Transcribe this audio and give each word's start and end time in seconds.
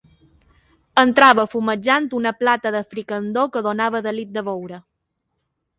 Entrava, 1.01 1.45
fumejant, 1.51 2.07
una 2.21 2.33
plata 2.41 2.73
de 2.77 2.83
fricandó, 2.95 3.45
que 3.57 3.65
donava 3.69 4.05
delit 4.09 4.35
de 4.39 4.49
veure. 4.51 4.83